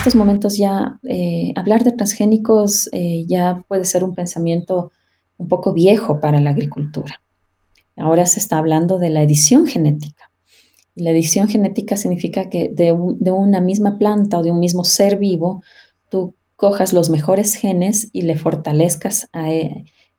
[0.00, 4.92] estos momentos ya eh, hablar de transgénicos eh, ya puede ser un pensamiento
[5.36, 7.20] un poco viejo para la agricultura.
[7.96, 10.30] Ahora se está hablando de la edición genética.
[10.94, 15.18] Y la edición genética significa que de, una misma planta o de un mismo ser
[15.18, 15.62] vivo,
[16.08, 19.28] tú cojas los mejores genes y le fortalezcas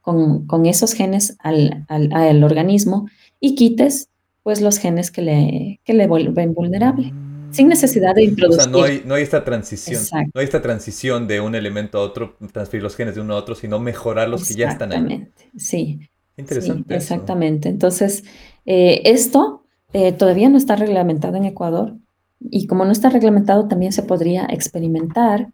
[0.01, 3.07] con, esos genes al, al, organismo
[3.39, 4.09] y quites
[4.43, 7.11] pues los genes que le, que le vuelven vulnerable
[7.51, 8.59] sin necesidad de introducir.
[8.59, 10.01] O sea, no hay, no hay esta transición,
[10.33, 13.37] no hay esta transición de un elemento a otro, transferir los genes de uno a
[13.37, 14.97] otro, sino mejorar los que ya están ahí.
[14.97, 15.99] Exactamente, sí.
[16.37, 16.95] Interesante.
[16.95, 17.69] exactamente.
[17.69, 18.23] Entonces,
[18.65, 21.95] eh, esto eh, todavía no está reglamentado en Ecuador
[22.39, 25.49] y como no está reglamentado también se podría experimentar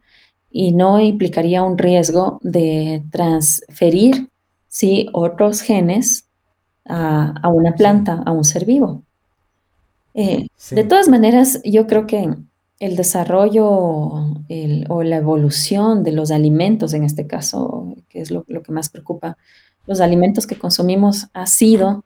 [0.49, 4.29] y no implicaría un riesgo de transferir
[4.67, 5.09] ¿sí?
[5.13, 6.29] otros genes
[6.85, 9.03] a, a una planta, a un ser vivo.
[10.19, 12.27] Eh, de todas maneras, yo creo que
[12.79, 18.71] el desarrollo o la evolución de los alimentos, en este caso, que es lo, que
[18.71, 19.37] más preocupa,
[19.85, 22.03] los alimentos que consumimos ha sido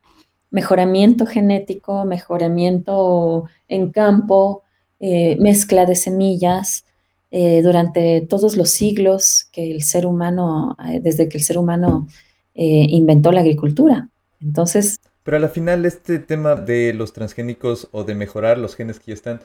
[0.49, 4.63] mejoramiento genético, mejoramiento en campo,
[4.99, 6.83] eh, mezcla de semillas,
[7.31, 12.07] eh, durante todos los siglos que el ser humano, desde que el ser humano
[12.53, 14.09] inventó la agricultura.
[14.41, 18.99] Entonces, pero a la final este tema de los transgénicos o de mejorar los genes
[18.99, 19.41] que ya están,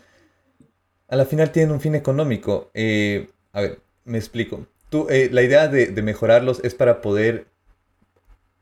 [1.09, 2.71] a la final tienen un fin económico.
[2.75, 4.67] Eh, a ver, me explico.
[4.89, 7.47] Tú, eh, la idea de, mejorarlos es para poder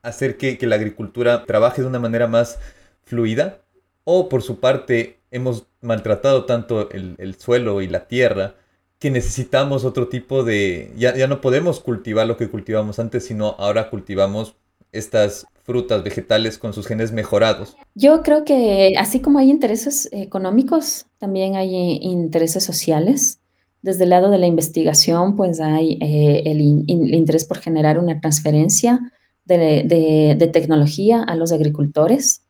[0.02, 2.58] hacer que, la agricultura trabaje de una manera más
[3.02, 3.60] fluida.
[4.04, 8.56] O por su parte, hemos maltratado tanto el, suelo y la tierra
[8.98, 10.92] que necesitamos otro tipo de...
[10.96, 14.56] Ya, ya no podemos cultivar lo que cultivamos antes, sino ahora cultivamos
[14.92, 17.76] estas frutas, vegetales con sus genes mejorados?
[17.94, 23.40] Yo creo que así como hay intereses económicos, también hay eh, intereses sociales.
[23.80, 29.12] Desde el lado de la investigación, pues hay eh, el, interés por generar una transferencia
[29.44, 32.42] de, tecnología a los agricultores.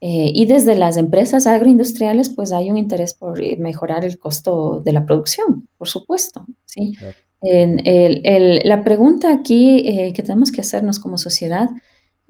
[0.00, 4.92] Eh, y desde las empresas agroindustriales, pues hay un interés por mejorar el costo de
[4.92, 6.46] la producción, por supuesto.
[6.64, 6.96] ¿sí?
[7.42, 11.70] la pregunta aquí que tenemos que hacernos como sociedad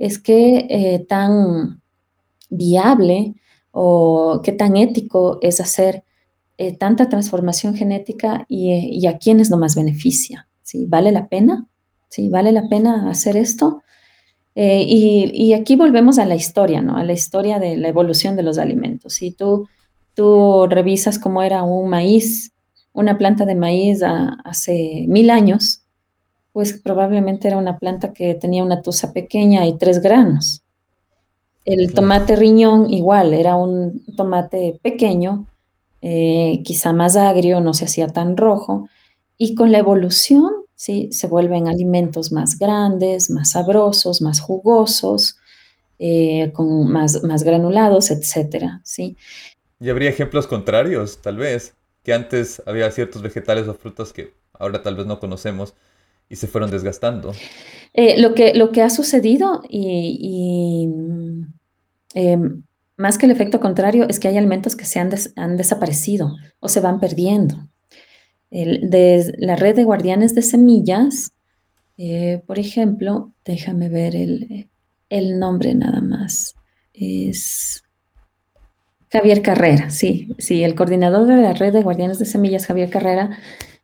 [0.01, 1.83] es qué eh, tan
[2.49, 3.35] viable
[3.71, 6.05] o qué tan ético es hacer
[6.57, 10.49] eh, tanta transformación genética y, a quiénes no más beneficia.
[10.63, 10.87] ¿sí?
[10.89, 11.69] ¿Vale la pena?
[12.31, 13.83] ¿Vale la pena hacer esto?
[14.55, 16.97] Eh, y, aquí volvemos a la historia, ¿no?
[16.97, 19.13] A la historia de la evolución de los alimentos.
[19.15, 19.69] Si tú
[20.69, 22.53] revisas cómo era un maíz,
[22.93, 25.83] una planta de maíz hace mil años,
[26.53, 30.63] pues probablemente era una planta que tenía una tusa pequeña y tres granos.
[31.65, 35.47] El tomate riñón igual, era un tomate pequeño,
[36.03, 38.89] eh, quizá más agrio, no se hacía tan rojo,
[39.37, 41.09] y con la evolución ¿sí?
[41.13, 45.37] se vuelven alimentos más grandes, más sabrosos, más jugosos,
[45.99, 49.19] eh, con más, más granulados, etcétera, ¿sí?
[49.79, 54.83] Y habría ejemplos contrarios, tal vez, que antes había ciertos vegetales o frutas que ahora
[54.83, 55.75] tal vez no conocemos,
[56.31, 57.33] y se fueron desgastando.
[57.93, 60.89] Eh, lo, que, lo que ha sucedido y,
[62.15, 62.63] em,
[62.97, 66.69] más que el efecto contrario es que hay alimentos que se han, han desaparecido o
[66.69, 67.69] se van perdiendo.
[68.51, 71.33] de la red de guardianes de semillas,
[71.99, 74.69] eh, por ejemplo, déjame ver el,
[75.09, 76.55] el nombre nada más.
[76.93, 77.83] Es
[79.13, 83.39] Javier Carrera, sí, sí, el coordinador de la red de guardianes de semillas, Javier Carrera,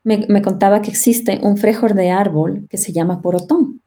[0.06, 3.82] me, contaba que existe un frijol de árbol que se llama porotón,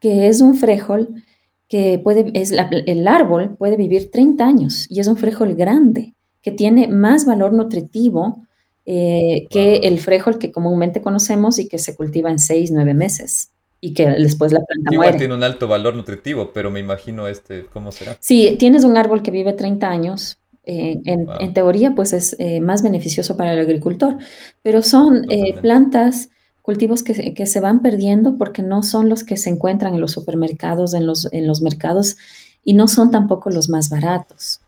[0.00, 1.22] que es un frijol
[1.68, 6.52] que puede, es el árbol puede vivir 30 años y es un frijol grande, que
[6.52, 8.46] tiene más valor nutritivo
[8.86, 13.50] eh, que el frijol que comúnmente conocemos y que se cultiva en 6, 9 meses
[13.78, 17.66] y que después la planta Igual tiene un alto valor nutritivo, pero me imagino este,
[17.66, 18.16] ¿cómo será?
[18.20, 22.82] Sí, tienes un árbol que vive 30 años, eh, en, teoría, pues es eh, más
[22.82, 24.18] beneficioso para el agricultor,
[24.62, 26.30] pero son eh, plantas,
[26.62, 30.12] cultivos que, que, se van perdiendo porque no son los que se encuentran en los
[30.12, 32.16] supermercados, en los, en los mercados,
[32.62, 34.60] y no son tampoco los más baratos.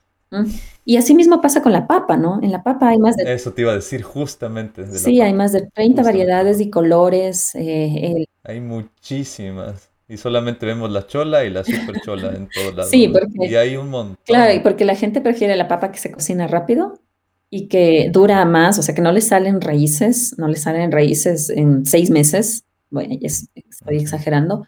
[0.85, 2.41] Y así mismo pasa con la papa, ¿no?
[2.43, 3.33] En la papa hay más de...
[3.33, 4.85] Eso te iba a decir justamente.
[4.99, 7.53] sí, hay más de 30 variedades y colores.
[7.55, 9.94] Hay muchísimas.
[10.09, 12.91] Y solamente vemos la chola y la super chola en todos lados.
[12.91, 13.51] Sí, porque...
[13.51, 14.19] Y hay un montón.
[14.25, 17.01] Claro, y porque la gente prefiere la papa que se cocina rápido
[17.49, 21.51] y que dura más, o sea, que no le salen raíces, no le salen raíces
[21.51, 24.67] en seis meses, bueno, estoy exagerando,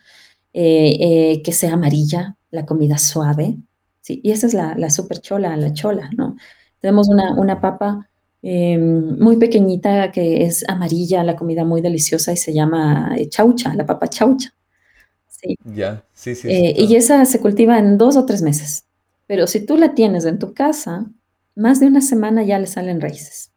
[0.53, 3.57] eh, eh, que sea amarilla, la comida suave,
[4.01, 4.21] ¿sí?
[4.23, 6.37] Y esa es la, la super chola, la chola, ¿no?
[6.81, 8.09] Tenemos una, una papa
[8.43, 13.75] em, muy pequeñita que es amarilla, la comida muy deliciosa y se llama eh, chaucha,
[13.75, 14.51] la papa chaucha.
[15.41, 15.57] Sí.
[15.65, 18.87] Ya, sí, sí, Eh, y esa se cultiva en 2 o 3 meses.
[19.27, 21.07] Pero si tú la tienes en tu casa,
[21.57, 23.53] más de una semana ya le salen raíces.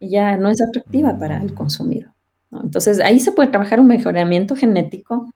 [0.00, 2.12] Y ya no es atractiva para el Mm, consumidor,
[2.50, 2.62] ¿no?
[2.62, 5.32] Entonces, ahí se puede trabajar un mejoramiento genético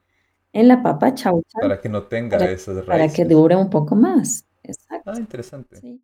[0.52, 3.28] en la papa chaucha para que no tenga para esas para que raíces.
[3.28, 4.46] dure un poco más.
[5.06, 5.20] Ah, Exacto.
[5.20, 5.80] interesante.
[5.80, 6.02] Sí.